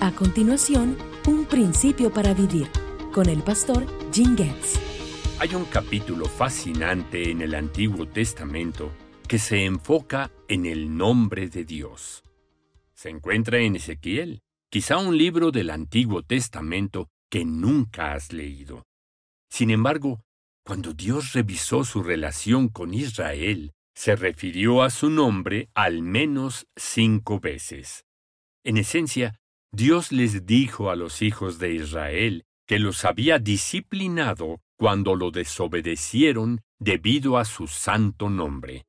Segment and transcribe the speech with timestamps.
[0.00, 2.68] A continuación, un principio para vivir
[3.12, 4.78] con el pastor Jim Getz.
[5.38, 8.92] Hay un capítulo fascinante en el Antiguo Testamento
[9.26, 12.22] que se enfoca en el nombre de Dios.
[12.94, 18.82] Se encuentra en Ezequiel, quizá un libro del Antiguo Testamento que nunca has leído.
[19.50, 20.20] Sin embargo,
[20.64, 27.40] cuando Dios revisó su relación con Israel, se refirió a su nombre al menos cinco
[27.40, 28.04] veces.
[28.64, 29.38] En esencia,
[29.74, 36.60] Dios les dijo a los hijos de Israel que los había disciplinado cuando lo desobedecieron
[36.78, 38.86] debido a su santo nombre.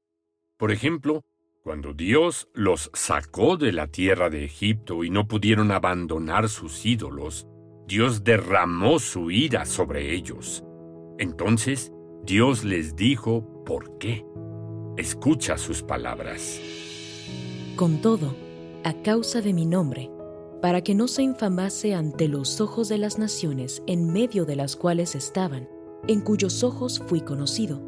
[0.57, 1.25] Por ejemplo,
[1.63, 7.47] cuando Dios los sacó de la tierra de Egipto y no pudieron abandonar sus ídolos,
[7.87, 10.63] Dios derramó su ira sobre ellos.
[11.17, 11.91] Entonces,
[12.23, 14.23] Dios les dijo por qué.
[14.97, 16.61] Escucha sus palabras.
[17.75, 18.35] Con todo,
[18.83, 20.11] a causa de mi nombre,
[20.65, 24.75] para que no se infamase ante los ojos de las naciones en medio de las
[24.75, 25.69] cuales estaban,
[26.07, 27.83] en cuyos ojos fui conocido,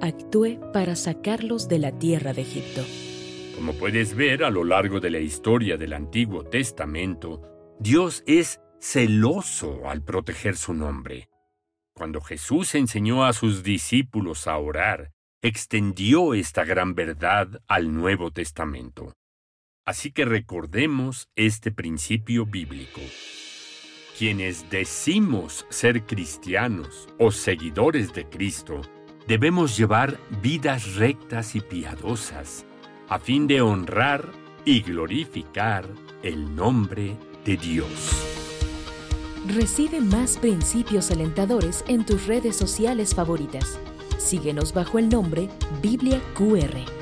[0.00, 2.86] actué para sacarlos de la tierra de Egipto.
[3.54, 7.42] Como puedes ver a lo largo de la historia del Antiguo Testamento,
[7.78, 11.28] Dios es celoso al proteger su nombre.
[11.92, 19.12] Cuando Jesús enseñó a sus discípulos a orar, extendió esta gran verdad al Nuevo Testamento.
[19.84, 23.00] Así que recordemos este principio bíblico.
[24.16, 28.80] Quienes decimos ser cristianos o seguidores de Cristo,
[29.26, 32.64] debemos llevar vidas rectas y piadosas
[33.08, 34.30] a fin de honrar
[34.64, 35.84] y glorificar
[36.22, 38.22] el nombre de Dios.
[39.48, 43.80] Recibe más principios alentadores en tus redes sociales favoritas.
[44.18, 45.48] Síguenos bajo el nombre
[45.82, 47.01] Biblia QR.